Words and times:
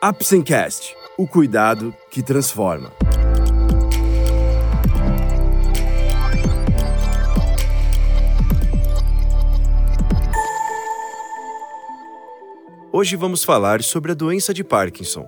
Apsencast, 0.00 0.94
o 1.18 1.26
cuidado 1.26 1.92
que 2.08 2.22
transforma. 2.22 2.92
Hoje 12.92 13.16
vamos 13.16 13.42
falar 13.42 13.82
sobre 13.82 14.12
a 14.12 14.14
doença 14.14 14.54
de 14.54 14.62
Parkinson. 14.62 15.26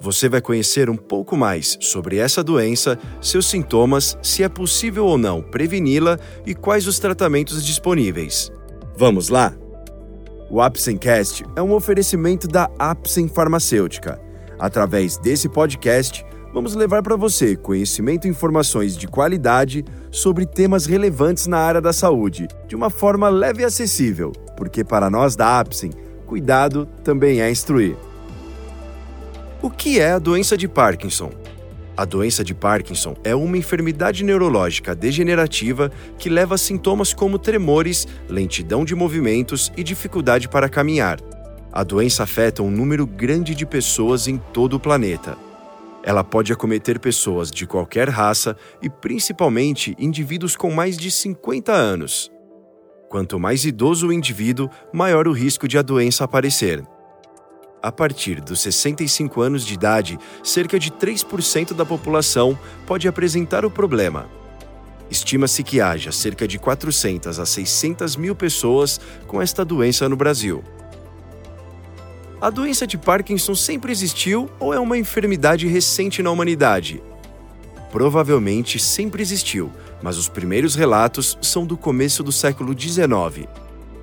Você 0.00 0.28
vai 0.28 0.40
conhecer 0.40 0.90
um 0.90 0.96
pouco 0.96 1.36
mais 1.36 1.78
sobre 1.80 2.16
essa 2.16 2.42
doença, 2.42 2.98
seus 3.20 3.46
sintomas, 3.46 4.18
se 4.20 4.42
é 4.42 4.48
possível 4.48 5.06
ou 5.06 5.16
não 5.16 5.40
preveni-la 5.40 6.18
e 6.44 6.56
quais 6.56 6.88
os 6.88 6.98
tratamentos 6.98 7.64
disponíveis. 7.64 8.50
Vamos 8.96 9.28
lá? 9.28 9.54
O 10.52 10.60
Apsencast 10.60 11.46
é 11.56 11.62
um 11.62 11.72
oferecimento 11.72 12.46
da 12.46 12.68
Apsen 12.78 13.26
Farmacêutica. 13.26 14.20
Através 14.58 15.16
desse 15.16 15.48
podcast, 15.48 16.26
vamos 16.52 16.74
levar 16.74 17.02
para 17.02 17.16
você 17.16 17.56
conhecimento 17.56 18.26
e 18.26 18.30
informações 18.30 18.94
de 18.94 19.08
qualidade 19.08 19.82
sobre 20.10 20.44
temas 20.44 20.84
relevantes 20.84 21.46
na 21.46 21.56
área 21.56 21.80
da 21.80 21.90
saúde, 21.90 22.48
de 22.68 22.76
uma 22.76 22.90
forma 22.90 23.30
leve 23.30 23.62
e 23.62 23.64
acessível, 23.64 24.30
porque 24.54 24.84
para 24.84 25.08
nós 25.08 25.34
da 25.34 25.58
Apsen, 25.58 25.90
cuidado 26.26 26.84
também 27.02 27.40
é 27.40 27.50
instruir. 27.50 27.96
O 29.62 29.70
que 29.70 29.98
é 29.98 30.12
a 30.12 30.18
doença 30.18 30.54
de 30.54 30.68
Parkinson? 30.68 31.30
A 31.94 32.06
doença 32.06 32.42
de 32.42 32.54
Parkinson 32.54 33.14
é 33.22 33.34
uma 33.34 33.58
enfermidade 33.58 34.24
neurológica 34.24 34.94
degenerativa 34.94 35.92
que 36.18 36.30
leva 36.30 36.54
a 36.54 36.58
sintomas 36.58 37.12
como 37.12 37.38
tremores, 37.38 38.08
lentidão 38.28 38.82
de 38.82 38.94
movimentos 38.94 39.70
e 39.76 39.84
dificuldade 39.84 40.48
para 40.48 40.70
caminhar. 40.70 41.20
A 41.70 41.84
doença 41.84 42.22
afeta 42.22 42.62
um 42.62 42.70
número 42.70 43.06
grande 43.06 43.54
de 43.54 43.66
pessoas 43.66 44.26
em 44.26 44.38
todo 44.38 44.74
o 44.74 44.80
planeta. 44.80 45.36
Ela 46.02 46.24
pode 46.24 46.50
acometer 46.50 46.98
pessoas 46.98 47.50
de 47.50 47.66
qualquer 47.66 48.08
raça 48.08 48.56
e 48.80 48.88
principalmente 48.88 49.94
indivíduos 49.98 50.56
com 50.56 50.70
mais 50.70 50.96
de 50.96 51.10
50 51.10 51.72
anos. 51.72 52.32
Quanto 53.10 53.38
mais 53.38 53.66
idoso 53.66 54.08
o 54.08 54.12
indivíduo, 54.12 54.70
maior 54.92 55.28
o 55.28 55.32
risco 55.32 55.68
de 55.68 55.76
a 55.76 55.82
doença 55.82 56.24
aparecer 56.24 56.82
a 57.82 57.90
partir 57.90 58.40
dos 58.40 58.60
65 58.60 59.40
anos 59.40 59.66
de 59.66 59.74
idade, 59.74 60.18
cerca 60.42 60.78
de 60.78 60.90
3% 60.90 61.74
da 61.74 61.84
população 61.84 62.56
pode 62.86 63.08
apresentar 63.08 63.64
o 63.64 63.70
problema. 63.70 64.28
Estima-se 65.10 65.62
que 65.62 65.80
haja 65.80 66.12
cerca 66.12 66.46
de 66.46 66.58
400 66.58 67.40
a 67.40 67.44
600 67.44 68.16
mil 68.16 68.34
pessoas 68.36 69.00
com 69.26 69.42
esta 69.42 69.64
doença 69.64 70.08
no 70.08 70.16
Brasil. 70.16 70.62
A 72.40 72.50
doença 72.50 72.86
de 72.86 72.96
Parkinson 72.96 73.54
sempre 73.54 73.92
existiu 73.92 74.48
ou 74.58 74.72
é 74.72 74.78
uma 74.78 74.96
enfermidade 74.96 75.66
recente 75.66 76.22
na 76.22 76.30
humanidade? 76.30 77.02
Provavelmente 77.90 78.78
sempre 78.78 79.22
existiu, 79.22 79.70
mas 80.02 80.16
os 80.16 80.28
primeiros 80.28 80.74
relatos 80.74 81.36
são 81.42 81.66
do 81.66 81.76
começo 81.76 82.22
do 82.22 82.32
século 82.32 82.74
XIX. 82.78 83.46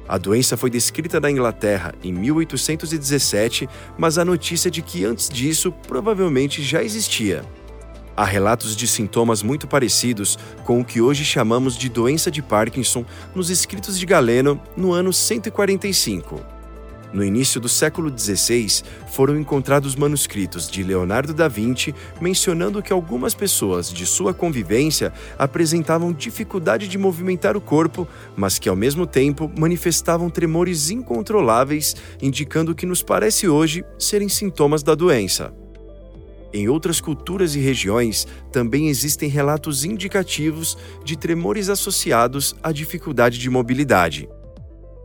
A 0.09 0.17
doença 0.17 0.57
foi 0.57 0.71
descrita 0.71 1.19
na 1.19 1.29
Inglaterra 1.29 1.93
em 2.03 2.11
1817, 2.11 3.69
mas 3.95 4.17
a 4.17 4.25
notícia 4.25 4.71
de 4.71 4.81
que 4.81 5.05
antes 5.05 5.29
disso 5.29 5.71
provavelmente 5.71 6.63
já 6.63 6.81
existia. 6.81 7.45
Há 8.17 8.25
relatos 8.25 8.75
de 8.75 8.87
sintomas 8.87 9.43
muito 9.43 9.67
parecidos 9.67 10.39
com 10.65 10.81
o 10.81 10.83
que 10.83 10.99
hoje 10.99 11.23
chamamos 11.23 11.77
de 11.77 11.89
doença 11.89 12.31
de 12.31 12.41
Parkinson 12.41 13.05
nos 13.35 13.51
escritos 13.51 13.99
de 13.99 14.05
Galeno 14.07 14.59
no 14.75 14.93
ano 14.93 15.13
145. 15.13 16.58
No 17.11 17.23
início 17.23 17.59
do 17.59 17.67
século 17.67 18.13
XVI, 18.15 18.83
foram 19.07 19.39
encontrados 19.39 19.95
manuscritos 19.95 20.69
de 20.69 20.83
Leonardo 20.83 21.33
da 21.33 21.47
Vinci 21.47 21.93
mencionando 22.21 22.83
que 22.83 22.93
algumas 22.93 23.33
pessoas 23.33 23.91
de 23.91 24.05
sua 24.05 24.31
convivência 24.31 25.11
apresentavam 25.37 26.13
dificuldade 26.13 26.87
de 26.87 26.97
movimentar 26.99 27.57
o 27.57 27.61
corpo, 27.61 28.07
mas 28.37 28.59
que 28.59 28.69
ao 28.69 28.75
mesmo 28.75 29.07
tempo 29.07 29.51
manifestavam 29.57 30.29
tremores 30.29 30.91
incontroláveis, 30.91 31.95
indicando 32.21 32.75
que 32.75 32.85
nos 32.85 33.01
parece 33.01 33.47
hoje 33.47 33.83
serem 33.97 34.29
sintomas 34.29 34.83
da 34.83 34.93
doença. 34.93 35.51
Em 36.53 36.67
outras 36.67 37.01
culturas 37.01 37.55
e 37.55 37.59
regiões, 37.59 38.27
também 38.51 38.87
existem 38.87 39.29
relatos 39.29 39.83
indicativos 39.83 40.77
de 41.03 41.15
tremores 41.15 41.69
associados 41.69 42.55
à 42.61 42.71
dificuldade 42.71 43.37
de 43.39 43.49
mobilidade. 43.49 44.27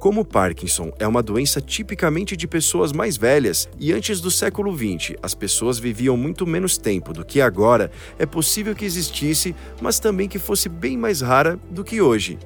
Como 0.05 0.23
Parkinson 0.23 0.93
é 0.99 1.09
uma 1.09 1.23
doença 1.23 1.63
tipicamente 1.63 2.37
de 2.37 2.47
pessoas 2.47 2.93
mais 2.93 3.17
velhas 3.17 3.67
e 3.81 3.91
antes 3.91 4.21
do 4.21 4.31
século 4.31 4.71
XX 4.71 5.17
as 5.23 5.35
pessoas 5.35 5.79
viviam 5.79 6.15
muito 6.15 6.47
menos 6.47 6.77
tempo 6.77 7.11
do 7.11 7.25
que 7.25 7.41
agora, 7.41 7.91
é 8.19 8.27
possível 8.27 8.75
que 8.75 8.85
existisse, 8.85 9.57
mas 9.81 9.99
também 9.99 10.29
que 10.29 10.39
fosse 10.39 10.69
bem 10.69 10.95
mais 10.99 11.23
rara 11.23 11.59
do 11.71 11.83
que 11.83 12.03
hoje. 12.03 12.39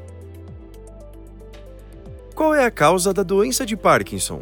Qual 2.33 2.55
é 2.55 2.65
a 2.65 2.71
causa 2.71 3.13
da 3.13 3.25
doença 3.25 3.67
de 3.67 3.77
Parkinson? 3.77 4.41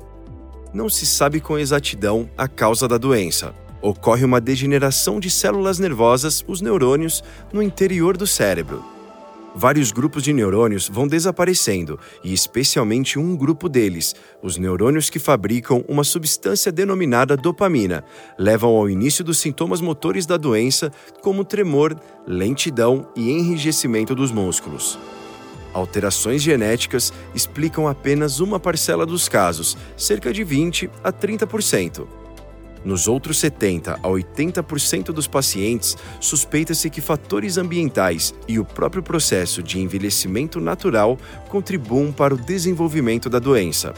Não 0.74 0.90
se 0.90 1.06
sabe 1.06 1.40
com 1.40 1.58
exatidão 1.58 2.28
a 2.36 2.46
causa 2.46 2.86
da 2.86 2.98
doença. 2.98 3.54
Ocorre 3.80 4.26
uma 4.26 4.42
degeneração 4.42 5.18
de 5.18 5.30
células 5.30 5.78
nervosas, 5.78 6.44
os 6.46 6.60
neurônios, 6.60 7.24
no 7.50 7.62
interior 7.62 8.14
do 8.14 8.26
cérebro 8.26 8.94
vários 9.56 9.90
grupos 9.90 10.22
de 10.22 10.34
neurônios 10.34 10.86
vão 10.86 11.08
desaparecendo, 11.08 11.98
e 12.22 12.34
especialmente 12.34 13.18
um 13.18 13.34
grupo 13.34 13.70
deles, 13.70 14.14
os 14.42 14.58
neurônios 14.58 15.08
que 15.08 15.18
fabricam 15.18 15.82
uma 15.88 16.04
substância 16.04 16.70
denominada 16.70 17.36
dopamina, 17.38 18.04
levam 18.38 18.76
ao 18.76 18.90
início 18.90 19.24
dos 19.24 19.38
sintomas 19.38 19.80
motores 19.80 20.26
da 20.26 20.36
doença, 20.36 20.92
como 21.22 21.42
tremor, 21.42 21.98
lentidão 22.26 23.08
e 23.16 23.30
enrijecimento 23.30 24.14
dos 24.14 24.30
músculos. 24.30 24.98
Alterações 25.72 26.42
genéticas 26.42 27.12
explicam 27.34 27.88
apenas 27.88 28.40
uma 28.40 28.60
parcela 28.60 29.06
dos 29.06 29.26
casos, 29.26 29.76
cerca 29.96 30.32
de 30.32 30.44
20 30.44 30.90
a 31.02 31.10
30%. 31.10 32.25
Nos 32.86 33.08
outros 33.08 33.38
70 33.38 33.94
a 33.94 34.08
80% 34.08 35.06
dos 35.06 35.26
pacientes, 35.26 35.96
suspeita-se 36.20 36.88
que 36.88 37.00
fatores 37.00 37.58
ambientais 37.58 38.32
e 38.46 38.60
o 38.60 38.64
próprio 38.64 39.02
processo 39.02 39.60
de 39.60 39.80
envelhecimento 39.80 40.60
natural 40.60 41.18
contribuam 41.48 42.12
para 42.12 42.32
o 42.32 42.38
desenvolvimento 42.38 43.28
da 43.28 43.40
doença. 43.40 43.92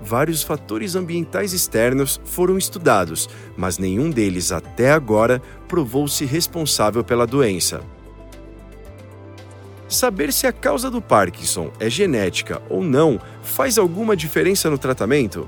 Vários 0.00 0.42
fatores 0.42 0.96
ambientais 0.96 1.52
externos 1.52 2.18
foram 2.24 2.56
estudados, 2.56 3.28
mas 3.58 3.76
nenhum 3.76 4.08
deles 4.08 4.52
até 4.52 4.90
agora 4.90 5.42
provou-se 5.68 6.24
responsável 6.24 7.04
pela 7.04 7.26
doença. 7.26 7.82
Saber 9.86 10.32
se 10.32 10.46
a 10.46 10.52
causa 10.52 10.90
do 10.90 11.02
Parkinson 11.02 11.70
é 11.78 11.90
genética 11.90 12.62
ou 12.70 12.82
não 12.82 13.20
faz 13.42 13.76
alguma 13.76 14.16
diferença 14.16 14.70
no 14.70 14.78
tratamento? 14.78 15.46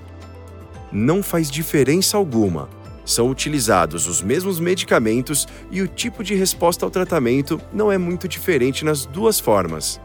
Não 0.92 1.22
faz 1.22 1.50
diferença 1.50 2.16
alguma. 2.16 2.68
São 3.04 3.30
utilizados 3.30 4.06
os 4.06 4.20
mesmos 4.20 4.60
medicamentos 4.60 5.48
e 5.70 5.80
o 5.80 5.88
tipo 5.88 6.22
de 6.22 6.34
resposta 6.34 6.84
ao 6.84 6.90
tratamento 6.90 7.60
não 7.72 7.90
é 7.90 7.96
muito 7.96 8.28
diferente 8.28 8.84
nas 8.84 9.06
duas 9.06 9.40
formas. 9.40 10.00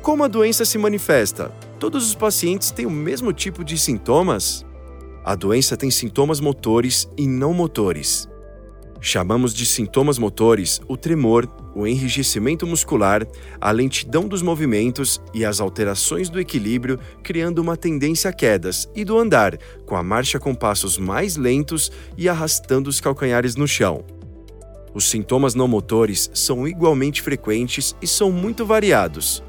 Como 0.00 0.24
a 0.24 0.28
doença 0.28 0.64
se 0.64 0.78
manifesta? 0.78 1.52
Todos 1.78 2.06
os 2.06 2.14
pacientes 2.14 2.70
têm 2.70 2.86
o 2.86 2.90
mesmo 2.90 3.32
tipo 3.32 3.62
de 3.62 3.76
sintomas? 3.76 4.64
A 5.22 5.34
doença 5.34 5.76
tem 5.76 5.90
sintomas 5.90 6.40
motores 6.40 7.06
e 7.18 7.26
não 7.26 7.52
motores. 7.52 8.29
Chamamos 9.00 9.54
de 9.54 9.64
sintomas 9.64 10.18
motores 10.18 10.80
o 10.86 10.94
tremor, 10.94 11.48
o 11.74 11.86
enrijecimento 11.86 12.66
muscular, 12.66 13.26
a 13.58 13.70
lentidão 13.70 14.28
dos 14.28 14.42
movimentos 14.42 15.20
e 15.32 15.42
as 15.42 15.58
alterações 15.58 16.28
do 16.28 16.38
equilíbrio, 16.38 16.98
criando 17.22 17.60
uma 17.60 17.78
tendência 17.78 18.28
a 18.28 18.32
quedas 18.32 18.90
e 18.94 19.02
do 19.02 19.18
andar, 19.18 19.56
com 19.86 19.96
a 19.96 20.02
marcha 20.02 20.38
com 20.38 20.54
passos 20.54 20.98
mais 20.98 21.36
lentos 21.36 21.90
e 22.16 22.28
arrastando 22.28 22.90
os 22.90 23.00
calcanhares 23.00 23.56
no 23.56 23.66
chão. 23.66 24.04
Os 24.92 25.08
sintomas 25.08 25.54
não 25.54 25.66
motores 25.66 26.30
são 26.34 26.68
igualmente 26.68 27.22
frequentes 27.22 27.96
e 28.02 28.06
são 28.06 28.30
muito 28.30 28.66
variados 28.66 29.42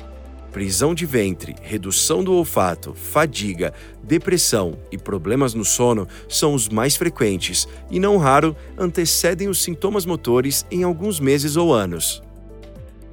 prisão 0.52 0.94
de 0.94 1.06
ventre, 1.06 1.56
redução 1.62 2.24
do 2.24 2.34
olfato, 2.34 2.94
fadiga, 2.94 3.74
depressão 4.04 4.78
e 4.92 4.98
problemas 4.98 5.54
no 5.54 5.64
sono 5.64 6.08
são 6.28 6.54
os 6.54 6.68
mais 6.68 6.96
frequentes 6.96 7.68
e, 7.90 8.00
não 8.00 8.18
raro, 8.18 8.56
antecedem 8.78 9.48
os 9.48 9.62
sintomas 9.62 10.06
motores 10.06 10.66
em 10.70 10.84
alguns 10.84 11.20
meses 11.20 11.56
ou 11.56 11.74
anos. 11.74 12.22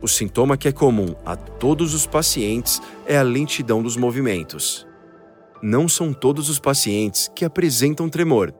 O 0.00 0.08
sintoma 0.08 0.56
que 0.56 0.68
é 0.68 0.72
comum 0.72 1.14
a 1.24 1.34
todos 1.34 1.94
os 1.94 2.06
pacientes 2.06 2.80
é 3.06 3.16
a 3.16 3.22
lentidão 3.22 3.82
dos 3.82 3.96
movimentos. 3.96 4.86
Não 5.60 5.88
são 5.88 6.12
todos 6.12 6.48
os 6.48 6.58
pacientes 6.58 7.28
que 7.34 7.44
apresentam 7.44 8.08
tremor, 8.08 8.54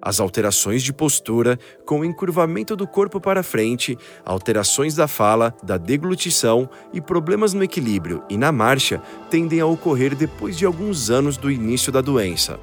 as 0.00 0.20
alterações 0.20 0.82
de 0.82 0.92
postura, 0.92 1.58
com 1.84 2.00
o 2.00 2.04
encurvamento 2.04 2.76
do 2.76 2.86
corpo 2.86 3.20
para 3.20 3.42
frente, 3.42 3.96
alterações 4.24 4.94
da 4.94 5.08
fala, 5.08 5.54
da 5.62 5.76
deglutição 5.76 6.68
e 6.92 7.00
problemas 7.00 7.52
no 7.52 7.62
equilíbrio 7.62 8.22
e 8.28 8.36
na 8.36 8.52
marcha 8.52 9.02
tendem 9.30 9.60
a 9.60 9.66
ocorrer 9.66 10.14
depois 10.14 10.56
de 10.56 10.64
alguns 10.64 11.10
anos 11.10 11.36
do 11.36 11.50
início 11.50 11.92
da 11.92 12.00
doença. 12.00 12.58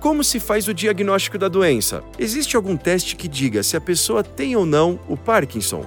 Como 0.00 0.22
se 0.22 0.38
faz 0.38 0.68
o 0.68 0.74
diagnóstico 0.74 1.36
da 1.36 1.48
doença? 1.48 2.04
Existe 2.18 2.54
algum 2.54 2.76
teste 2.76 3.16
que 3.16 3.26
diga 3.26 3.64
se 3.64 3.76
a 3.76 3.80
pessoa 3.80 4.22
tem 4.22 4.54
ou 4.54 4.64
não 4.64 5.00
o 5.08 5.16
Parkinson? 5.16 5.84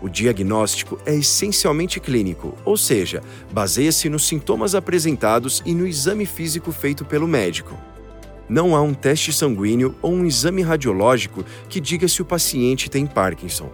O 0.00 0.08
diagnóstico 0.08 0.98
é 1.04 1.14
essencialmente 1.14 2.00
clínico, 2.00 2.54
ou 2.64 2.76
seja, 2.76 3.22
baseia-se 3.52 4.08
nos 4.08 4.26
sintomas 4.26 4.74
apresentados 4.74 5.62
e 5.64 5.74
no 5.74 5.86
exame 5.86 6.26
físico 6.26 6.72
feito 6.72 7.04
pelo 7.04 7.28
médico. 7.28 7.74
Não 8.48 8.76
há 8.76 8.82
um 8.82 8.92
teste 8.92 9.32
sanguíneo 9.32 9.94
ou 10.02 10.12
um 10.12 10.26
exame 10.26 10.62
radiológico 10.62 11.44
que 11.68 11.80
diga 11.80 12.06
se 12.06 12.20
o 12.20 12.24
paciente 12.24 12.90
tem 12.90 13.06
Parkinson. 13.06 13.70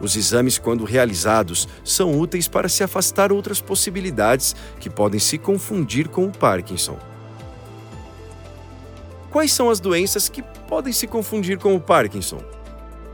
Os 0.00 0.16
exames, 0.16 0.58
quando 0.58 0.84
realizados, 0.84 1.68
são 1.84 2.18
úteis 2.18 2.48
para 2.48 2.68
se 2.68 2.82
afastar 2.82 3.30
outras 3.30 3.60
possibilidades 3.60 4.56
que 4.80 4.90
podem 4.90 5.20
se 5.20 5.38
confundir 5.38 6.08
com 6.08 6.26
o 6.26 6.32
Parkinson. 6.32 6.98
Quais 9.30 9.52
são 9.52 9.70
as 9.70 9.78
doenças 9.78 10.28
que 10.28 10.42
podem 10.42 10.92
se 10.92 11.06
confundir 11.06 11.56
com 11.56 11.74
o 11.76 11.80
Parkinson? 11.80 12.42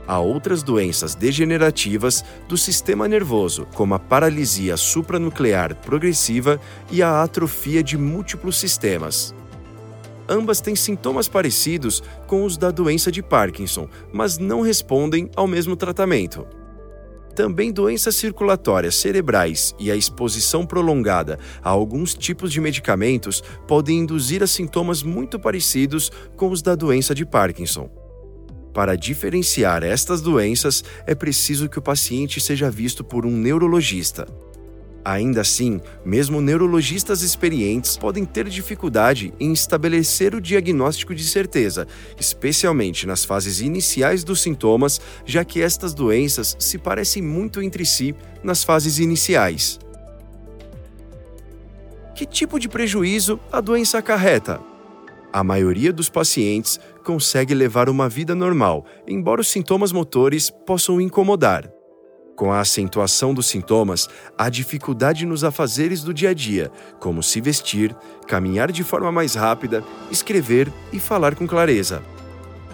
Há 0.07 0.19
outras 0.19 0.63
doenças 0.63 1.15
degenerativas 1.15 2.25
do 2.49 2.57
sistema 2.57 3.07
nervoso, 3.07 3.67
como 3.75 3.95
a 3.95 3.99
paralisia 3.99 4.75
supranuclear 4.79 5.77
progressiva 5.77 6.59
e 6.91 7.03
a 7.03 7.23
atrofia 7.23 7.83
de 7.83 7.99
múltiplos 7.99 8.59
sistemas. 8.59 9.35
Ambas 10.29 10.61
têm 10.61 10.77
sintomas 10.77 11.27
parecidos 11.27 12.03
com 12.27 12.45
os 12.45 12.57
da 12.57 12.71
doença 12.71 13.11
de 13.11 13.23
Parkinson, 13.23 13.89
mas 14.13 14.37
não 14.37 14.61
respondem 14.61 15.31
ao 15.35 15.47
mesmo 15.47 15.75
tratamento. 15.75 16.47
Também 17.35 17.73
doenças 17.73 18.17
circulatórias 18.17 18.97
cerebrais 18.97 19.75
e 19.79 19.91
a 19.93 19.97
exposição 19.97 20.67
prolongada 20.67 21.39
a 21.63 21.71
alguns 21.71 22.13
tipos 22.13 22.53
de 22.53 22.61
medicamentos 22.61 23.43
podem 23.67 23.99
induzir 23.99 24.43
a 24.43 24.47
sintomas 24.47 25.05
muito 25.05 25.39
parecidos 25.39 26.11
com 26.37 26.51
os 26.51 26.61
da 26.63 26.75
doença 26.75 27.15
de 27.15 27.25
Parkinson. 27.25 27.89
Para 28.75 28.97
diferenciar 28.97 29.83
estas 29.83 30.21
doenças, 30.21 30.85
é 31.07 31.15
preciso 31.15 31.69
que 31.69 31.79
o 31.79 31.83
paciente 31.83 32.41
seja 32.41 32.71
visto 32.71 33.03
por 33.03 33.25
um 33.25 33.31
neurologista. 33.31 34.27
Ainda 35.09 35.41
assim, 35.41 35.81
mesmo 36.05 36.39
neurologistas 36.39 37.23
experientes 37.23 37.97
podem 37.97 38.27
ter 38.27 38.47
dificuldade 38.47 39.33
em 39.41 39.55
estabelecer 39.55 40.35
o 40.35 40.41
diagnóstico 40.41 41.15
de 41.15 41.25
certeza, 41.25 41.89
especialmente 42.21 43.07
nas 43.07 43.25
fases 43.25 43.63
iniciais 43.63 44.23
dos 44.23 44.43
sintomas, 44.43 45.01
já 45.25 45.43
que 45.47 45.63
estas 45.63 45.95
doenças 45.95 46.55
se 46.59 46.77
parecem 46.77 47.23
muito 47.23 47.63
entre 47.63 47.87
si 47.87 48.15
nas 48.45 48.63
fases 48.63 48.99
iniciais. 48.99 49.79
Que 52.15 52.27
tipo 52.27 52.61
de 52.61 52.69
prejuízo 52.69 53.41
a 53.51 53.63
doença 53.63 53.97
acarreta? 53.97 54.61
A 55.33 55.43
maioria 55.43 55.91
dos 55.91 56.11
pacientes 56.11 56.79
consegue 57.03 57.55
levar 57.55 57.89
uma 57.89 58.11
vida 58.11 58.35
normal, 58.35 58.85
embora 59.07 59.41
os 59.41 59.49
sintomas 59.49 59.91
motores 59.91 60.51
possam 60.51 61.01
incomodar. 61.01 61.78
Com 62.39 62.53
a 62.53 62.61
acentuação 62.61 63.35
dos 63.35 63.49
sintomas, 63.49 64.09
há 64.39 64.49
dificuldade 64.49 65.27
nos 65.27 65.43
afazeres 65.43 66.05
do 66.05 66.15
dia 66.15 66.31
a 66.31 66.33
dia, 66.33 66.71
como 67.01 67.21
se 67.21 67.41
vestir, 67.41 67.97
caminhar 68.29 68.71
de 68.71 68.85
forma 68.85 69.11
mais 69.11 69.35
rápida, 69.35 69.83
escrever 70.09 70.73
e 70.93 71.01
falar 71.01 71.35
com 71.35 71.49
clareza. 71.49 72.01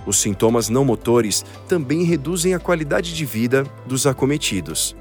Os 0.04 0.20
sintomas 0.20 0.68
não 0.68 0.84
motores 0.84 1.46
também 1.66 2.04
reduzem 2.04 2.52
a 2.52 2.58
qualidade 2.58 3.14
de 3.14 3.24
vida 3.24 3.64
dos 3.86 4.06
acometidos. 4.06 4.94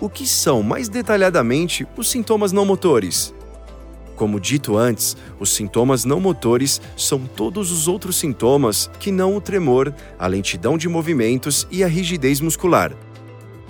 O 0.00 0.08
que 0.08 0.24
são 0.24 0.62
mais 0.62 0.88
detalhadamente 0.88 1.84
os 1.96 2.08
sintomas 2.08 2.52
não 2.52 2.64
motores? 2.64 3.34
Como 4.20 4.38
dito 4.38 4.76
antes, 4.76 5.16
os 5.38 5.48
sintomas 5.48 6.04
não 6.04 6.20
motores 6.20 6.78
são 6.94 7.20
todos 7.20 7.72
os 7.72 7.88
outros 7.88 8.16
sintomas 8.16 8.90
que 9.00 9.10
não 9.10 9.34
o 9.34 9.40
tremor, 9.40 9.94
a 10.18 10.26
lentidão 10.26 10.76
de 10.76 10.90
movimentos 10.90 11.66
e 11.70 11.82
a 11.82 11.86
rigidez 11.86 12.38
muscular. 12.38 12.94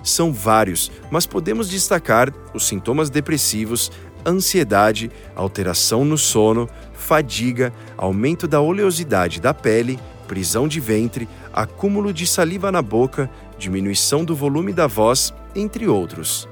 São 0.03 0.33
vários, 0.33 0.91
mas 1.09 1.25
podemos 1.25 1.69
destacar 1.69 2.35
os 2.53 2.67
sintomas 2.67 3.09
depressivos, 3.09 3.93
ansiedade, 4.27 5.09
alteração 5.37 6.05
no 6.05 6.19
sono, 6.19 6.69
fadiga, 6.95 7.73
aumento 7.97 8.49
da 8.49 8.61
oleosidade 8.61 9.41
da 9.41 9.55
pele, 9.55 10.01
prisão 10.27 10.67
de 10.67 10.81
ventre, 10.81 11.29
acúmulo 11.53 12.13
de 12.13 12.27
saliva 12.27 12.73
na 12.73 12.83
boca, 12.83 13.31
diminuição 13.57 14.25
do 14.25 14.35
volume 14.35 14.73
da 14.73 14.89
voz, 14.89 15.33
entre 15.55 15.87
outros. 15.87 16.49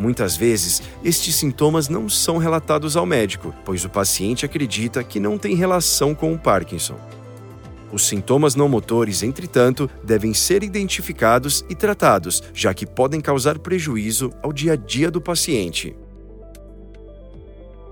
Muitas 0.00 0.34
vezes, 0.34 0.80
estes 1.04 1.34
sintomas 1.34 1.90
não 1.90 2.08
são 2.08 2.38
relatados 2.38 2.96
ao 2.96 3.04
médico, 3.04 3.54
pois 3.66 3.84
o 3.84 3.90
paciente 3.90 4.46
acredita 4.46 5.04
que 5.04 5.20
não 5.20 5.36
tem 5.36 5.54
relação 5.54 6.14
com 6.14 6.32
o 6.32 6.38
Parkinson. 6.38 6.96
Os 7.92 8.08
sintomas 8.08 8.54
não 8.54 8.66
motores, 8.66 9.22
entretanto, 9.22 9.90
devem 10.02 10.32
ser 10.32 10.62
identificados 10.62 11.66
e 11.68 11.74
tratados, 11.74 12.42
já 12.54 12.72
que 12.72 12.86
podem 12.86 13.20
causar 13.20 13.58
prejuízo 13.58 14.32
ao 14.42 14.54
dia 14.54 14.72
a 14.72 14.76
dia 14.76 15.10
do 15.10 15.20
paciente. 15.20 15.94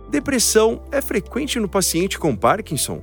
Depressão 0.08 0.81
é 0.90 1.02
frequente 1.02 1.60
no 1.60 1.69
paciente 1.69 2.19
com 2.19 2.34
Parkinson? 2.34 3.02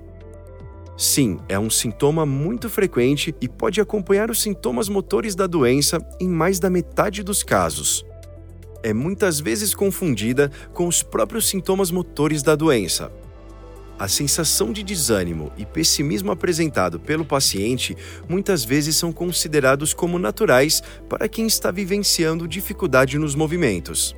Sim, 0.98 1.38
é 1.48 1.60
um 1.60 1.70
sintoma 1.70 2.26
muito 2.26 2.72
frequente 2.72 3.36
e 3.40 3.48
pode 3.48 3.80
acompanhar 3.80 4.32
os 4.32 4.42
sintomas 4.42 4.90
motores 4.90 5.36
da 5.36 5.46
doença 5.46 6.00
em 6.20 6.28
mais 6.28 6.58
da 6.58 6.72
metade 6.72 7.22
dos 7.22 7.44
casos 7.44 8.04
é 8.86 8.94
muitas 8.94 9.40
vezes 9.40 9.74
confundida 9.74 10.52
com 10.72 10.88
os 10.88 11.02
próprios 11.02 11.48
sintomas 11.50 11.90
motores 11.90 12.44
da 12.44 12.56
doença. 12.56 13.12
A 13.98 14.08
sensação 14.08 14.72
de 14.72 14.84
desânimo 14.84 15.52
e 15.58 15.66
pessimismo 15.66 16.32
apresentado 16.32 17.00
pelo 17.00 17.26
paciente 17.26 17.98
muitas 18.30 18.64
vezes 18.64 18.96
são 18.96 19.12
considerados 19.12 19.92
como 19.92 20.20
naturais 20.20 20.84
para 21.10 21.28
quem 21.28 21.48
está 21.48 21.72
vivenciando 21.72 22.48
dificuldade 22.48 23.18
nos 23.18 23.34
movimentos. 23.34 24.16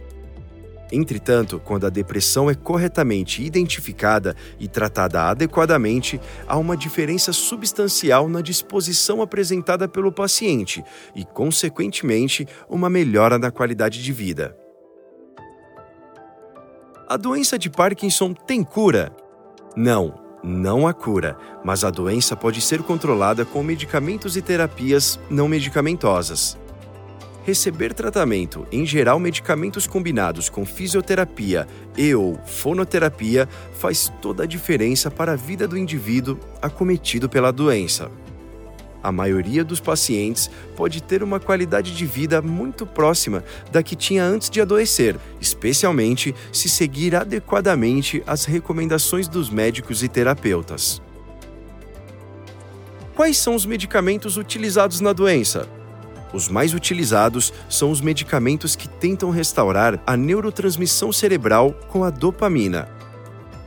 Entretanto, 0.91 1.61
quando 1.63 1.85
a 1.85 1.89
depressão 1.89 2.49
é 2.49 2.55
corretamente 2.55 3.43
identificada 3.43 4.35
e 4.59 4.67
tratada 4.67 5.23
adequadamente, 5.23 6.19
há 6.47 6.57
uma 6.57 6.77
diferença 6.77 7.33
substancial 7.33 8.29
na 8.29 8.41
disposição 8.41 9.21
apresentada 9.21 9.87
pelo 9.87 10.11
paciente 10.11 10.83
e, 11.15 11.25
consequentemente, 11.25 12.47
uma 12.69 12.89
melhora 12.89 13.37
na 13.37 13.51
qualidade 13.51 14.01
de 14.01 14.13
vida. 14.13 14.55
A 17.09 17.15
doença 17.15 17.57
de 17.57 17.69
Parkinson 17.69 18.33
tem 18.33 18.63
cura? 18.63 19.15
Não, 19.75 20.13
não 20.43 20.87
há 20.87 20.93
cura, 20.93 21.37
mas 21.63 21.83
a 21.83 21.89
doença 21.89 22.35
pode 22.35 22.61
ser 22.61 22.83
controlada 22.83 23.45
com 23.45 23.63
medicamentos 23.63 24.35
e 24.35 24.41
terapias 24.41 25.19
não 25.29 25.47
medicamentosas. 25.47 26.57
Receber 27.47 27.93
tratamento, 27.93 28.67
em 28.73 28.85
geral 28.85 29.17
medicamentos 29.21 29.87
combinados 29.87 30.49
com 30.49 30.65
fisioterapia 30.65 31.65
e 31.97 32.13
ou 32.13 32.37
fonoterapia, 32.45 33.47
faz 33.79 34.11
toda 34.21 34.43
a 34.43 34.45
diferença 34.45 35.09
para 35.09 35.31
a 35.31 35.35
vida 35.37 35.65
do 35.65 35.77
indivíduo 35.77 36.37
acometido 36.61 37.29
pela 37.29 37.49
doença. 37.49 38.11
A 39.01 39.13
maioria 39.13 39.63
dos 39.63 39.79
pacientes 39.79 40.51
pode 40.75 41.01
ter 41.01 41.23
uma 41.23 41.39
qualidade 41.39 41.95
de 41.95 42.05
vida 42.05 42.41
muito 42.41 42.85
próxima 42.85 43.41
da 43.71 43.81
que 43.81 43.95
tinha 43.95 44.25
antes 44.25 44.49
de 44.49 44.59
adoecer, 44.59 45.15
especialmente 45.39 46.35
se 46.51 46.67
seguir 46.67 47.15
adequadamente 47.15 48.21
as 48.27 48.43
recomendações 48.43 49.29
dos 49.29 49.49
médicos 49.49 50.03
e 50.03 50.09
terapeutas. 50.09 51.01
Quais 53.15 53.37
são 53.37 53.55
os 53.55 53.65
medicamentos 53.65 54.35
utilizados 54.35 54.99
na 54.99 55.13
doença? 55.13 55.76
Os 56.33 56.49
mais 56.49 56.73
utilizados 56.73 57.53
são 57.69 57.89
os 57.89 58.01
medicamentos 58.01 58.75
que 58.75 58.87
tentam 58.87 59.29
restaurar 59.29 59.99
a 60.05 60.17
neurotransmissão 60.17 61.11
cerebral 61.11 61.73
com 61.87 62.03
a 62.03 62.09
dopamina. 62.09 62.89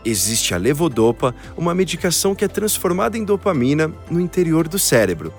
Existe 0.04 0.54
a 0.54 0.58
levodopa, 0.58 1.34
uma 1.56 1.74
medicação 1.74 2.34
que 2.34 2.44
é 2.44 2.48
transformada 2.48 3.18
em 3.18 3.24
dopamina 3.24 3.92
no 4.10 4.20
interior 4.20 4.66
do 4.66 4.78
cérebro. 4.78 5.32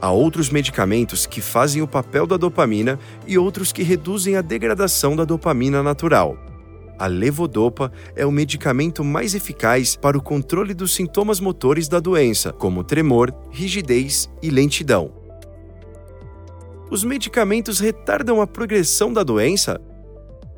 Há 0.00 0.10
outros 0.10 0.50
medicamentos 0.50 1.26
que 1.26 1.40
fazem 1.40 1.80
o 1.80 1.86
papel 1.86 2.26
da 2.26 2.36
dopamina 2.36 2.98
e 3.26 3.38
outros 3.38 3.70
que 3.70 3.84
reduzem 3.84 4.36
a 4.36 4.42
degradação 4.42 5.14
da 5.14 5.24
dopamina 5.24 5.82
natural. 5.82 6.36
A 6.98 7.06
levodopa 7.06 7.92
é 8.14 8.26
o 8.26 8.30
medicamento 8.30 9.04
mais 9.04 9.34
eficaz 9.34 9.96
para 9.96 10.18
o 10.18 10.22
controle 10.22 10.74
dos 10.74 10.94
sintomas 10.94 11.40
motores 11.40 11.88
da 11.88 12.00
doença, 12.00 12.52
como 12.52 12.84
tremor, 12.84 13.32
rigidez 13.50 14.28
e 14.42 14.50
lentidão 14.50 15.21
os 16.92 17.02
medicamentos 17.04 17.80
retardam 17.80 18.42
a 18.42 18.46
progressão 18.46 19.10
da 19.10 19.22
doença? 19.22 19.80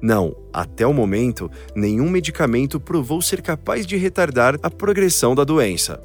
Não, 0.02 0.34
até 0.52 0.84
o 0.84 0.92
momento, 0.92 1.48
nenhum 1.76 2.10
medicamento 2.10 2.80
provou 2.80 3.22
ser 3.22 3.40
capaz 3.40 3.86
de 3.86 3.96
retardar 3.96 4.58
a 4.60 4.68
progressão 4.68 5.32
da 5.32 5.44
doença. 5.44 6.02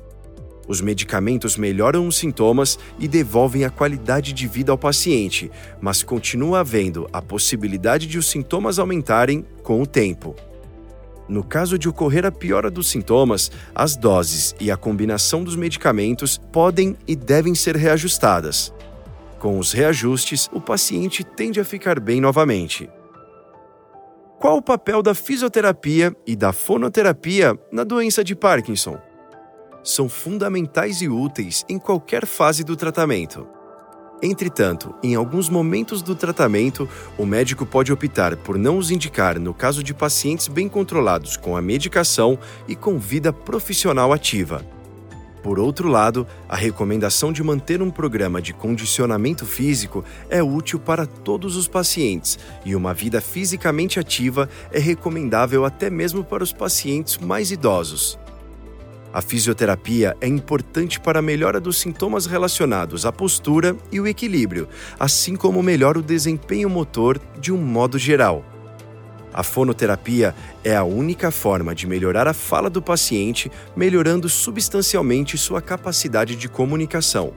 Os 0.68 0.82
medicamentos 0.82 1.58
melhoram 1.58 2.08
os 2.08 2.16
sintomas 2.16 2.78
e 3.00 3.08
devolvem 3.08 3.66
a 3.66 3.72
qualidade 3.72 4.32
de 4.32 4.48
vida 4.48 4.72
ao 4.72 4.78
paciente, 4.78 5.50
mas 5.82 6.04
continua 6.04 6.60
havendo 6.60 7.10
a 7.12 7.24
possibilidade 7.24 8.06
de 8.06 8.20
os 8.20 8.30
sintomas 8.30 8.78
aumentarem 8.78 9.44
com 9.64 9.82
o 9.82 9.88
tempo. 9.88 10.36
No 11.28 11.44
caso 11.44 11.76
de 11.76 11.90
ocorrer 11.90 12.24
a 12.24 12.32
piora 12.32 12.70
dos 12.70 12.88
sintomas, 12.88 13.52
as 13.74 13.96
doses 13.96 14.54
e 14.60 14.70
a 14.70 14.78
combinação 14.78 15.44
dos 15.44 15.56
medicamentos 15.56 16.38
podem 16.38 16.96
e 17.08 17.16
devem 17.16 17.56
ser 17.56 17.76
reajustadas. 17.76 18.72
Com 19.40 19.58
os 19.58 19.72
reajustes, 19.72 20.50
o 20.52 20.60
paciente 20.60 21.24
tende 21.24 21.62
a 21.62 21.64
ficar 21.64 21.98
bem 21.98 22.20
novamente. 22.20 22.90
Qual 24.38 24.58
o 24.58 24.62
papel 24.62 25.02
da 25.02 25.16
fisioterapia 25.16 26.14
e 26.28 26.36
da 26.36 26.52
fonoterapia 26.52 27.58
na 27.72 27.86
doença 27.86 28.22
de 28.22 28.36
Parkinson? 28.36 28.98
São 29.82 30.10
fundamentais 30.10 31.02
e 31.02 31.08
úteis 31.08 31.64
em 31.70 31.80
qualquer 31.80 32.26
fase 32.26 32.66
do 32.66 32.76
tratamento. 32.76 33.48
Entretanto, 34.22 34.94
em 35.02 35.16
alguns 35.16 35.48
momentos 35.48 36.02
do 36.02 36.14
tratamento, 36.14 36.88
o 37.18 37.26
médico 37.26 37.66
pode 37.66 37.94
optar 37.94 38.36
por 38.36 38.58
não 38.58 38.78
os 38.78 38.92
indicar 38.92 39.40
no 39.40 39.54
caso 39.54 39.82
de 39.82 39.94
pacientes 39.94 40.50
bem 40.50 40.68
controlados 40.68 41.38
com 41.38 41.56
a 41.56 41.62
medicação 41.62 42.38
e 42.68 42.76
com 42.76 43.00
vida 43.00 43.32
profissional 43.32 44.12
ativa. 44.12 44.66
Por 45.42 45.58
outro 45.58 45.88
lado, 45.88 46.28
a 46.50 46.56
recomendação 46.56 47.32
de 47.32 47.42
manter 47.42 47.82
um 47.82 47.90
programa 47.90 48.42
de 48.42 48.54
condicionamento 48.54 49.46
físico 49.46 50.04
é 50.30 50.44
útil 50.44 50.80
para 50.80 51.06
todos 51.06 51.56
os 51.56 51.68
pacientes 51.68 52.38
e 52.66 52.76
uma 52.76 52.94
vida 52.94 53.22
fisicamente 53.22 54.00
ativa 54.00 54.50
é 54.72 54.80
recomendável 54.80 55.64
até 55.64 55.90
mesmo 55.90 56.24
para 56.24 56.44
os 56.44 56.52
pacientes 56.52 57.18
mais 57.18 57.52
idosos. 57.52 58.20
A 59.12 59.22
fisioterapia 59.22 60.16
é 60.22 60.28
importante 60.28 61.00
para 61.00 61.20
a 61.20 61.22
melhora 61.22 61.60
dos 61.60 61.80
sintomas 61.80 62.28
relacionados 62.28 63.06
à 63.06 63.12
postura 63.12 63.76
e 63.92 64.00
o 64.00 64.06
equilíbrio, 64.06 64.68
assim 65.00 65.36
como 65.36 65.64
melhora 65.64 65.98
o 65.98 66.04
desempenho 66.04 66.70
motor 66.70 67.20
de 67.40 67.52
um 67.52 67.58
modo 67.58 67.98
geral. 67.98 68.46
A 69.34 69.44
fonoterapia 69.44 70.34
é 70.64 70.76
a 70.76 70.84
única 70.84 71.32
forma 71.32 71.76
de 71.76 71.86
melhorar 71.86 72.28
a 72.28 72.34
fala 72.34 72.70
do 72.70 72.82
paciente, 72.82 73.52
melhorando 73.76 74.28
substancialmente 74.28 75.38
sua 75.38 75.62
capacidade 75.62 76.36
de 76.36 76.50
comunicação. 76.50 77.34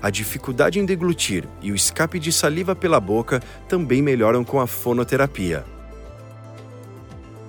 A 0.00 0.10
dificuldade 0.10 0.78
em 0.78 0.86
deglutir 0.86 1.44
e 1.60 1.72
o 1.72 1.74
escape 1.74 2.18
de 2.18 2.32
saliva 2.32 2.74
pela 2.74 3.00
boca 3.00 3.42
também 3.68 4.00
melhoram 4.00 4.44
com 4.44 4.60
a 4.60 4.66
fonoterapia. 4.66 5.64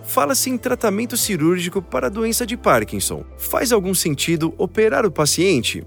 Fala-se 0.03 0.49
em 0.49 0.57
tratamento 0.57 1.15
cirúrgico 1.15 1.81
para 1.83 2.07
a 2.07 2.09
doença 2.09 2.45
de 2.45 2.57
Parkinson. 2.57 3.23
Faz 3.37 3.71
algum 3.71 3.93
sentido 3.93 4.53
operar 4.57 5.05
o 5.05 5.11
paciente? 5.11 5.85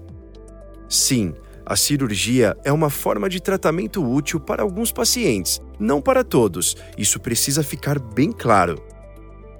Sim, 0.87 1.33
a 1.65 1.75
cirurgia 1.75 2.57
é 2.63 2.71
uma 2.71 2.89
forma 2.89 3.29
de 3.29 3.39
tratamento 3.39 4.03
útil 4.03 4.39
para 4.39 4.63
alguns 4.63 4.91
pacientes, 4.91 5.61
não 5.79 6.01
para 6.01 6.23
todos, 6.23 6.75
isso 6.97 7.19
precisa 7.19 7.63
ficar 7.63 7.99
bem 7.99 8.31
claro. 8.31 8.81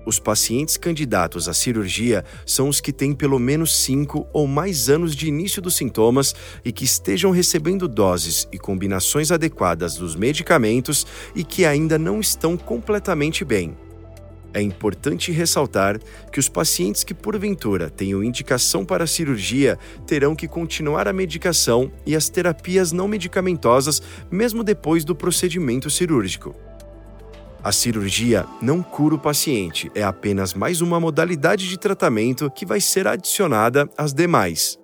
Os 0.06 0.20
pacientes 0.20 0.76
candidatos 0.76 1.48
à 1.48 1.54
cirurgia 1.54 2.26
são 2.46 2.68
os 2.68 2.82
que 2.82 2.92
têm 2.92 3.14
pelo 3.14 3.40
menos 3.40 3.74
5 3.84 4.28
ou 4.34 4.46
mais 4.46 4.90
anos 4.90 5.16
de 5.16 5.28
início 5.28 5.62
dos 5.62 5.76
sintomas 5.76 6.36
e 6.66 6.74
que 6.74 6.84
estejam 6.84 7.32
recebendo 7.32 7.88
doses 7.88 8.48
e 8.52 8.58
combinações 8.58 9.32
adequadas 9.32 9.96
dos 9.96 10.16
medicamentos 10.16 11.08
e 11.34 11.44
que 11.44 11.64
ainda 11.64 11.98
não 11.98 12.20
estão 12.20 12.58
completamente 12.58 13.46
bem. 13.46 13.78
É 14.54 14.62
importante 14.62 15.32
ressaltar 15.32 16.00
que 16.32 16.40
os 16.40 16.48
pacientes 16.48 17.04
que 17.04 17.14
porventura 17.14 17.90
tenham 17.90 18.24
indicação 18.24 18.86
para 18.86 19.08
cirurgia 19.08 19.80
terão 20.06 20.36
que 20.36 20.48
continuar 20.48 21.08
a 21.08 21.14
medicação 21.14 21.92
e 22.06 22.16
as 22.16 22.30
terapias 22.30 22.92
não 22.92 23.08
medicamentosas 23.08 24.02
mesmo 24.30 24.64
depois 24.64 25.04
do 25.04 25.16
procedimento 25.16 25.90
cirúrgico. 25.90 26.56
A 27.64 27.72
cirurgia 27.72 28.46
não 28.62 28.84
cura 28.84 29.16
o 29.16 29.20
paciente, 29.20 29.90
é 29.96 30.04
apenas 30.04 30.54
mais 30.54 30.82
uma 30.82 31.00
modalidade 31.00 31.68
de 31.68 31.80
tratamento 31.80 32.52
que 32.52 32.66
vai 32.66 32.82
ser 32.82 33.08
adicionada 33.08 33.90
às 33.98 34.14
demais. 34.14 34.78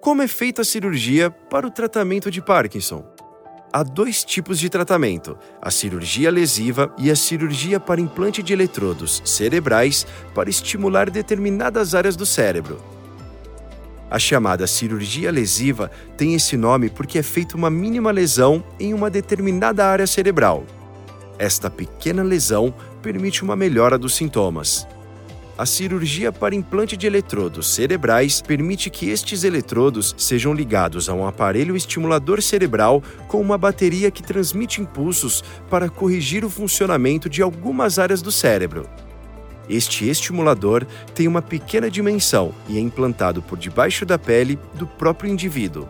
Como 0.00 0.20
é 0.20 0.28
feita 0.28 0.62
a 0.62 0.64
cirurgia 0.64 1.30
para 1.30 1.66
o 1.66 1.70
tratamento 1.70 2.30
de 2.30 2.42
Parkinson? 2.42 3.17
Há 3.72 3.82
dois 3.82 4.24
tipos 4.24 4.58
de 4.58 4.68
tratamento: 4.68 5.36
a 5.60 5.70
cirurgia 5.70 6.30
lesiva 6.30 6.92
e 6.98 7.10
a 7.10 7.16
cirurgia 7.16 7.78
para 7.78 8.00
implante 8.00 8.42
de 8.42 8.52
eletrodos 8.52 9.22
cerebrais 9.24 10.06
para 10.34 10.48
estimular 10.48 11.10
determinadas 11.10 11.94
áreas 11.94 12.16
do 12.16 12.24
cérebro. 12.24 12.78
A 14.10 14.18
chamada 14.18 14.66
cirurgia 14.66 15.30
lesiva 15.30 15.90
tem 16.16 16.34
esse 16.34 16.56
nome 16.56 16.88
porque 16.88 17.18
é 17.18 17.22
feita 17.22 17.56
uma 17.56 17.68
mínima 17.68 18.10
lesão 18.10 18.64
em 18.80 18.94
uma 18.94 19.10
determinada 19.10 19.84
área 19.84 20.06
cerebral. 20.06 20.64
Esta 21.38 21.68
pequena 21.68 22.22
lesão 22.22 22.74
permite 23.02 23.42
uma 23.44 23.54
melhora 23.54 23.98
dos 23.98 24.16
sintomas 24.16 24.86
a 25.58 25.66
cirurgia 25.66 26.30
para 26.30 26.54
implante 26.54 26.96
de 26.96 27.04
eletrodos 27.04 27.74
cerebrais 27.74 28.40
permite 28.40 28.88
que 28.88 29.10
estes 29.10 29.42
eletrodos 29.42 30.14
sejam 30.16 30.54
ligados 30.54 31.08
a 31.08 31.14
um 31.14 31.26
aparelho 31.26 31.76
estimulador 31.76 32.40
cerebral 32.40 33.02
com 33.26 33.40
uma 33.40 33.58
bateria 33.58 34.08
que 34.08 34.22
transmite 34.22 34.80
impulsos 34.80 35.42
para 35.68 35.88
corrigir 35.88 36.44
o 36.44 36.50
funcionamento 36.50 37.28
de 37.28 37.42
algumas 37.42 37.98
áreas 37.98 38.22
do 38.22 38.30
cérebro. 38.30 38.88
Este 39.68 40.08
estimulador 40.08 40.86
tem 41.12 41.26
uma 41.26 41.42
pequena 41.42 41.90
dimensão 41.90 42.54
e 42.68 42.78
é 42.78 42.80
implantado 42.80 43.42
por 43.42 43.58
debaixo 43.58 44.06
da 44.06 44.16
pele 44.16 44.56
do 44.74 44.86
próprio 44.86 45.28
indivíduo. 45.28 45.88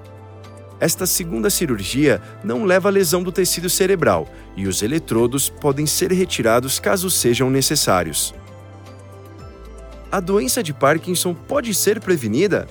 Esta 0.80 1.06
segunda 1.06 1.50
cirurgia 1.50 2.22
não 2.42 2.64
leva 2.64 2.88
à 2.88 2.92
lesão 2.92 3.22
do 3.22 3.30
tecido 3.30 3.68
cerebral 3.68 4.26
e 4.56 4.66
os 4.66 4.80
eletrodos 4.80 5.50
podem 5.50 5.84
ser 5.84 6.10
retirados 6.10 6.80
caso 6.80 7.10
sejam 7.10 7.50
necessários. 7.50 8.32
A 10.10 10.20
doença 10.20 10.62
de 10.62 10.72
Parkinson 10.72 11.34
pode 11.34 11.74
ser 11.74 12.00
prevenida? 12.00 12.66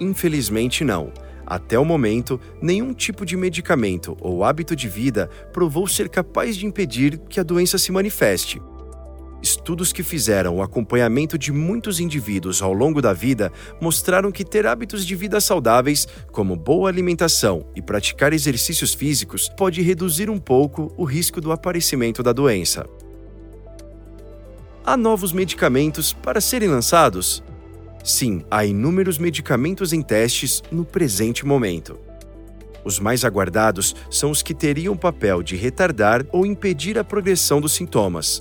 Infelizmente, 0.00 0.84
não. 0.84 1.12
Até 1.46 1.78
o 1.78 1.84
momento, 1.84 2.40
nenhum 2.62 2.94
tipo 2.94 3.26
de 3.26 3.36
medicamento 3.36 4.16
ou 4.22 4.42
hábito 4.42 4.74
de 4.74 4.88
vida 4.88 5.28
provou 5.52 5.86
ser 5.86 6.08
capaz 6.08 6.56
de 6.56 6.64
impedir 6.64 7.18
que 7.28 7.38
a 7.38 7.42
doença 7.42 7.76
se 7.76 7.92
manifeste. 7.92 8.62
Estudos 9.42 9.92
que 9.92 10.02
fizeram 10.02 10.56
o 10.56 10.62
acompanhamento 10.62 11.36
de 11.36 11.52
muitos 11.52 12.00
indivíduos 12.00 12.62
ao 12.62 12.72
longo 12.72 13.02
da 13.02 13.12
vida 13.12 13.52
mostraram 13.78 14.32
que 14.32 14.42
ter 14.42 14.66
hábitos 14.66 15.04
de 15.04 15.14
vida 15.14 15.42
saudáveis, 15.42 16.08
como 16.32 16.56
boa 16.56 16.88
alimentação 16.88 17.66
e 17.76 17.82
praticar 17.82 18.32
exercícios 18.32 18.94
físicos, 18.94 19.50
pode 19.58 19.82
reduzir 19.82 20.30
um 20.30 20.38
pouco 20.38 20.90
o 20.96 21.04
risco 21.04 21.38
do 21.38 21.52
aparecimento 21.52 22.22
da 22.22 22.32
doença 22.32 22.86
há 24.86 24.96
novos 24.96 25.32
medicamentos 25.32 26.12
para 26.12 26.40
serem 26.40 26.68
lançados? 26.68 27.42
Sim, 28.04 28.44
há 28.48 28.64
inúmeros 28.64 29.18
medicamentos 29.18 29.92
em 29.92 30.00
testes 30.00 30.62
no 30.70 30.84
presente 30.84 31.44
momento. 31.44 31.98
Os 32.84 33.00
mais 33.00 33.24
aguardados 33.24 33.96
são 34.08 34.30
os 34.30 34.44
que 34.44 34.54
teriam 34.54 34.94
o 34.94 34.98
papel 34.98 35.42
de 35.42 35.56
retardar 35.56 36.24
ou 36.30 36.46
impedir 36.46 36.96
a 37.00 37.02
progressão 37.02 37.60
dos 37.60 37.72
sintomas. 37.72 38.40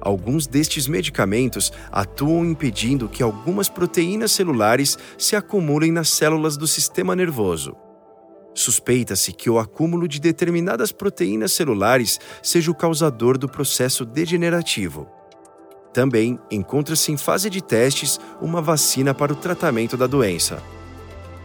Alguns 0.00 0.48
destes 0.48 0.88
medicamentos 0.88 1.72
atuam 1.92 2.44
impedindo 2.44 3.08
que 3.08 3.22
algumas 3.22 3.68
proteínas 3.68 4.32
celulares 4.32 4.98
se 5.16 5.36
acumulem 5.36 5.92
nas 5.92 6.08
células 6.08 6.56
do 6.56 6.66
sistema 6.66 7.14
nervoso. 7.14 7.76
Suspeita-se 8.52 9.32
que 9.32 9.48
o 9.48 9.58
acúmulo 9.58 10.08
de 10.08 10.18
determinadas 10.18 10.90
proteínas 10.90 11.52
celulares 11.52 12.18
seja 12.42 12.72
o 12.72 12.74
causador 12.74 13.38
do 13.38 13.48
processo 13.48 14.04
degenerativo. 14.04 15.06
Também 15.96 16.38
encontra-se 16.50 17.10
em 17.10 17.16
fase 17.16 17.48
de 17.48 17.62
testes 17.62 18.20
uma 18.38 18.60
vacina 18.60 19.14
para 19.14 19.32
o 19.32 19.36
tratamento 19.36 19.96
da 19.96 20.06
doença. 20.06 20.62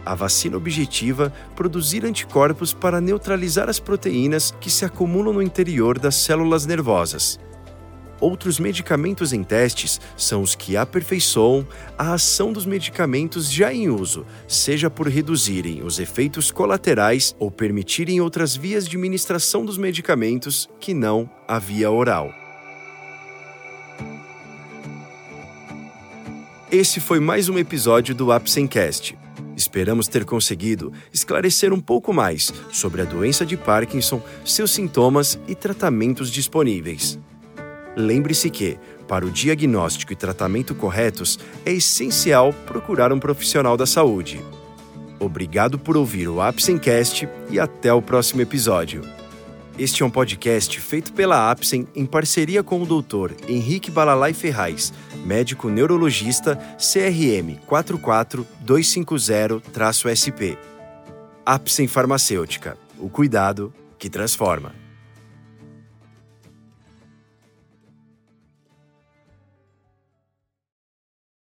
A 0.04 0.14
vacina 0.14 0.58
objetiva 0.58 1.32
produzir 1.56 2.04
anticorpos 2.04 2.74
para 2.74 3.00
neutralizar 3.00 3.70
as 3.70 3.80
proteínas 3.80 4.54
que 4.60 4.68
se 4.68 4.84
acumulam 4.84 5.32
no 5.32 5.42
interior 5.42 5.98
das 5.98 6.16
células 6.16 6.66
nervosas. 6.66 7.40
Outros 8.20 8.60
medicamentos 8.60 9.32
em 9.32 9.42
testes 9.42 9.98
são 10.18 10.42
os 10.42 10.54
que 10.54 10.76
aperfeiçoam 10.76 11.66
a 11.96 12.12
ação 12.12 12.52
dos 12.52 12.66
medicamentos 12.66 13.50
já 13.50 13.72
em 13.72 13.88
uso, 13.88 14.26
seja 14.46 14.90
por 14.90 15.08
reduzirem 15.08 15.82
os 15.82 15.98
efeitos 15.98 16.50
colaterais 16.50 17.34
ou 17.38 17.50
permitirem 17.50 18.20
outras 18.20 18.54
vias 18.54 18.86
de 18.86 18.98
administração 18.98 19.64
dos 19.64 19.78
medicamentos 19.78 20.68
que 20.78 20.92
não 20.92 21.26
a 21.48 21.58
via 21.58 21.90
oral. 21.90 22.41
Esse 26.72 27.00
foi 27.00 27.20
mais 27.20 27.50
um 27.50 27.58
episódio 27.58 28.14
do 28.14 28.32
Apsencast. 28.32 29.14
Esperamos 29.54 30.08
ter 30.08 30.24
conseguido 30.24 30.90
esclarecer 31.12 31.70
um 31.70 31.78
pouco 31.78 32.14
mais 32.14 32.50
sobre 32.72 33.02
a 33.02 33.04
doença 33.04 33.44
de 33.44 33.58
Parkinson, 33.58 34.22
seus 34.42 34.70
sintomas 34.70 35.38
e 35.46 35.54
tratamentos 35.54 36.30
disponíveis. 36.30 37.18
Lembre-se 37.94 38.48
que, 38.48 38.78
para 39.06 39.26
o 39.26 39.30
diagnóstico 39.30 40.14
e 40.14 40.16
tratamento 40.16 40.74
corretos, 40.74 41.38
é 41.66 41.72
essencial 41.74 42.54
procurar 42.66 43.12
um 43.12 43.18
profissional 43.18 43.76
da 43.76 43.84
saúde. 43.84 44.40
Obrigado 45.20 45.78
por 45.78 45.94
ouvir 45.94 46.26
o 46.26 46.40
Apsencast 46.40 47.28
e 47.50 47.60
até 47.60 47.92
o 47.92 48.00
próximo 48.00 48.40
episódio. 48.40 49.02
Este 49.78 50.02
é 50.02 50.06
um 50.06 50.10
podcast 50.10 50.78
feito 50.80 51.14
pela 51.14 51.50
Apsen 51.50 51.88
em 51.94 52.04
parceria 52.04 52.62
com 52.62 52.82
o 52.82 52.86
Dr. 52.86 53.32
Henrique 53.48 53.90
Balalai 53.90 54.34
Ferraz, 54.34 54.92
médico 55.24 55.70
neurologista 55.70 56.56
CRM 56.76 57.58
44250-SP. 57.66 60.58
Apsen 61.44 61.88
Farmacêutica, 61.88 62.78
o 62.98 63.08
cuidado 63.08 63.72
que 63.98 64.08
transforma. 64.10 64.81